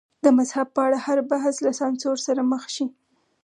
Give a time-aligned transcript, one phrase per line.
[0.25, 2.85] د مذهب په اړه هر بحث له سانسور سره مخ شي.